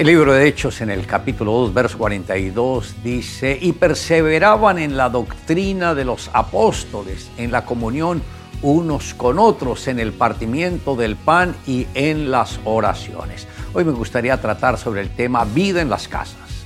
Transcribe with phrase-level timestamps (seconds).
[0.00, 5.10] El libro de Hechos en el capítulo 2, verso 42 dice, y perseveraban en la
[5.10, 8.22] doctrina de los apóstoles, en la comunión
[8.62, 13.46] unos con otros, en el partimiento del pan y en las oraciones.
[13.74, 16.59] Hoy me gustaría tratar sobre el tema vida en las casas.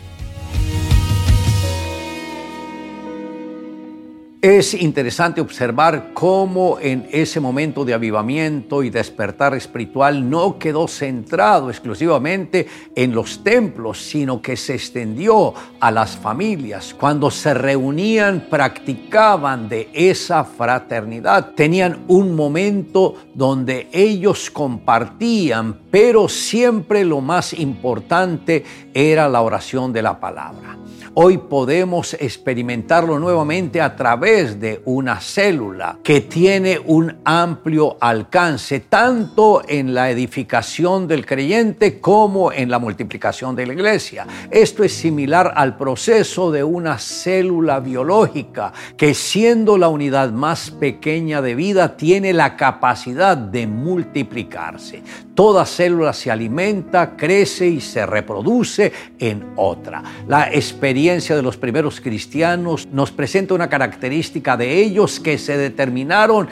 [4.45, 11.71] Es interesante observar cómo en ese momento de avivamiento y despertar espiritual no quedó centrado
[11.71, 16.93] exclusivamente en los templos, sino que se extendió a las familias.
[16.93, 21.53] Cuando se reunían, practicaban de esa fraternidad.
[21.54, 30.03] Tenían un momento donde ellos compartían, pero siempre lo más importante era la oración de
[30.03, 30.84] la palabra.
[31.17, 39.62] Hoy podemos experimentarlo nuevamente a través de una célula que tiene un amplio alcance, tanto
[39.69, 44.27] en la edificación del creyente como en la multiplicación de la iglesia.
[44.50, 51.41] Esto es similar al proceso de una célula biológica que siendo la unidad más pequeña
[51.41, 55.05] de vida tiene la capacidad de multiplicarse.
[55.37, 60.03] Toda célula se alimenta, crece y se reproduce en otra.
[60.27, 66.49] La experiencia de los primeros cristianos nos presenta una característica de ellos que se determinaron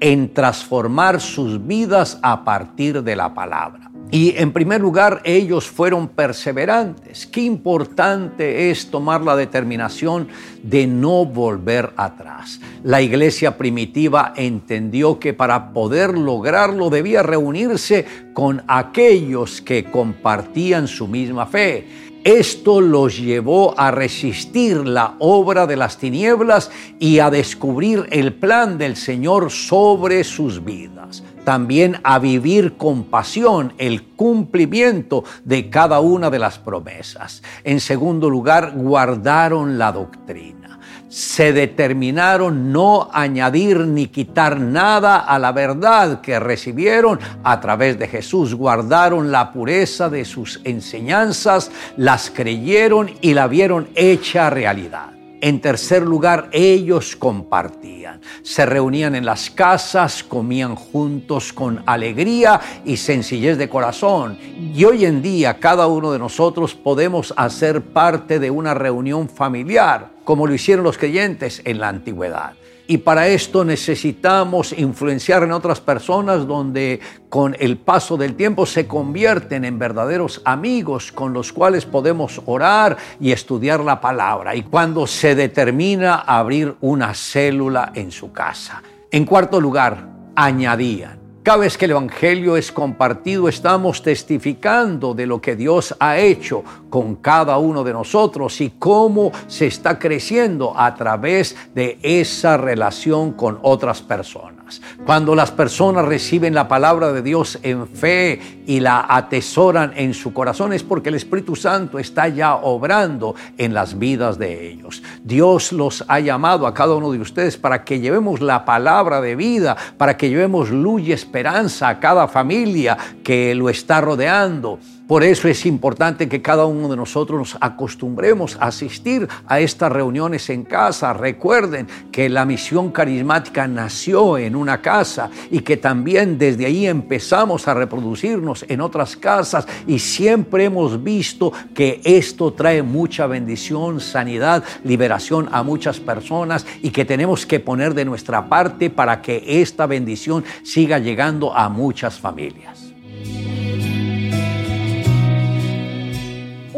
[0.00, 3.90] en transformar sus vidas a partir de la palabra.
[4.10, 7.26] Y en primer lugar, ellos fueron perseverantes.
[7.26, 10.28] Qué importante es tomar la determinación
[10.62, 12.58] de no volver atrás.
[12.82, 21.06] La iglesia primitiva entendió que para poder lograrlo debía reunirse con aquellos que compartían su
[21.06, 22.09] misma fe.
[22.24, 28.76] Esto los llevó a resistir la obra de las tinieblas y a descubrir el plan
[28.76, 36.30] del Señor sobre sus vidas también a vivir con pasión el cumplimiento de cada una
[36.30, 37.42] de las promesas.
[37.64, 40.79] En segundo lugar, guardaron la doctrina.
[41.10, 48.08] Se determinaron no añadir ni quitar nada a la verdad que recibieron a través de
[48.08, 48.54] Jesús.
[48.54, 55.19] Guardaron la pureza de sus enseñanzas, las creyeron y la vieron hecha realidad.
[55.42, 58.20] En tercer lugar, ellos compartían.
[58.42, 64.38] Se reunían en las casas, comían juntos con alegría y sencillez de corazón.
[64.74, 70.10] Y hoy en día cada uno de nosotros podemos hacer parte de una reunión familiar,
[70.24, 72.52] como lo hicieron los creyentes en la antigüedad.
[72.90, 78.88] Y para esto necesitamos influenciar en otras personas donde con el paso del tiempo se
[78.88, 84.56] convierten en verdaderos amigos con los cuales podemos orar y estudiar la palabra.
[84.56, 88.82] Y cuando se determina abrir una célula en su casa.
[89.12, 91.19] En cuarto lugar, añadían.
[91.42, 96.62] Cada vez que el Evangelio es compartido, estamos testificando de lo que Dios ha hecho
[96.90, 103.32] con cada uno de nosotros y cómo se está creciendo a través de esa relación
[103.32, 104.59] con otras personas.
[105.04, 110.32] Cuando las personas reciben la palabra de Dios en fe y la atesoran en su
[110.32, 115.02] corazón es porque el Espíritu Santo está ya obrando en las vidas de ellos.
[115.24, 119.36] Dios los ha llamado a cada uno de ustedes para que llevemos la palabra de
[119.36, 124.78] vida, para que llevemos luz y esperanza a cada familia que lo está rodeando.
[125.10, 129.90] Por eso es importante que cada uno de nosotros nos acostumbremos a asistir a estas
[129.90, 131.12] reuniones en casa.
[131.12, 137.66] Recuerden que la misión carismática nació en una casa y que también desde ahí empezamos
[137.66, 144.62] a reproducirnos en otras casas y siempre hemos visto que esto trae mucha bendición, sanidad,
[144.84, 149.86] liberación a muchas personas y que tenemos que poner de nuestra parte para que esta
[149.86, 152.89] bendición siga llegando a muchas familias.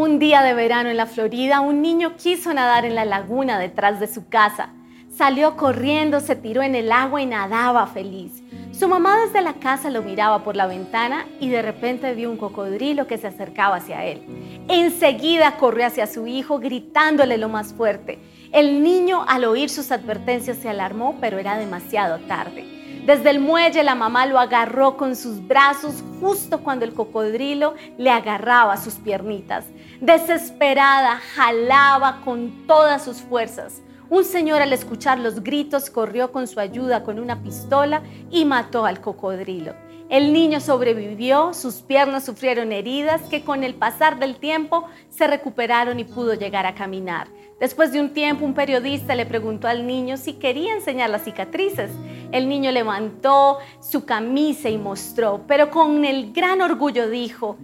[0.02, 4.00] Un día de verano en la Florida, un niño quiso nadar en la laguna detrás
[4.00, 4.70] de su casa.
[5.08, 8.42] Salió corriendo, se tiró en el agua y nadaba feliz.
[8.72, 12.36] Su mamá desde la casa lo miraba por la ventana y de repente vio un
[12.36, 14.24] cocodrilo que se acercaba hacia él.
[14.66, 18.18] Enseguida corrió hacia su hijo gritándole lo más fuerte.
[18.50, 22.82] El niño al oír sus advertencias se alarmó, pero era demasiado tarde.
[23.06, 28.10] Desde el muelle la mamá lo agarró con sus brazos justo cuando el cocodrilo le
[28.10, 29.64] agarraba sus piernitas.
[30.02, 33.82] Desesperada, jalaba con todas sus fuerzas.
[34.10, 38.84] Un señor al escuchar los gritos corrió con su ayuda con una pistola y mató
[38.84, 39.76] al cocodrilo.
[40.08, 46.00] El niño sobrevivió, sus piernas sufrieron heridas que con el pasar del tiempo se recuperaron
[46.00, 47.28] y pudo llegar a caminar.
[47.60, 51.92] Después de un tiempo, un periodista le preguntó al niño si quería enseñar las cicatrices.
[52.32, 57.56] El niño levantó su camisa y mostró, pero con el gran orgullo dijo,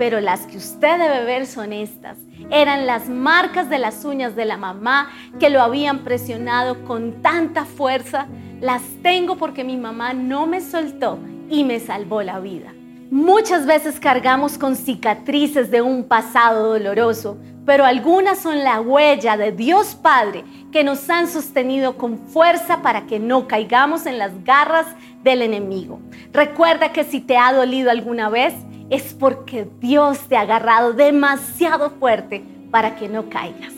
[0.00, 2.16] pero las que usted debe ver son estas.
[2.50, 7.66] Eran las marcas de las uñas de la mamá que lo habían presionado con tanta
[7.66, 8.26] fuerza.
[8.62, 11.18] Las tengo porque mi mamá no me soltó
[11.50, 12.72] y me salvó la vida.
[13.10, 17.36] Muchas veces cargamos con cicatrices de un pasado doloroso,
[17.66, 23.06] pero algunas son la huella de Dios Padre que nos han sostenido con fuerza para
[23.06, 24.86] que no caigamos en las garras
[25.22, 26.00] del enemigo.
[26.32, 28.54] Recuerda que si te ha dolido alguna vez,
[28.90, 33.72] es porque Dios te ha agarrado demasiado fuerte para que no caigas.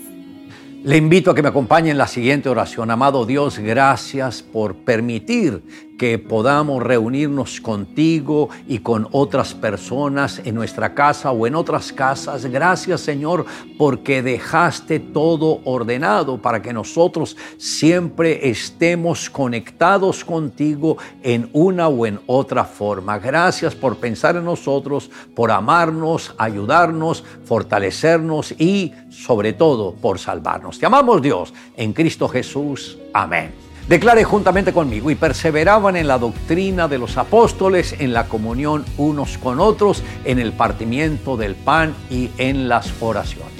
[0.84, 2.90] Le invito a que me acompañe en la siguiente oración.
[2.90, 5.62] Amado Dios, gracias por permitir
[6.02, 12.44] que podamos reunirnos contigo y con otras personas en nuestra casa o en otras casas.
[12.46, 13.46] Gracias Señor
[13.78, 22.18] porque dejaste todo ordenado para que nosotros siempre estemos conectados contigo en una o en
[22.26, 23.20] otra forma.
[23.20, 30.80] Gracias por pensar en nosotros, por amarnos, ayudarnos, fortalecernos y sobre todo por salvarnos.
[30.80, 32.98] Te amamos Dios en Cristo Jesús.
[33.12, 33.71] Amén.
[33.88, 39.38] Declare juntamente conmigo y perseveraban en la doctrina de los apóstoles, en la comunión unos
[39.38, 43.51] con otros, en el partimiento del pan y en las oraciones.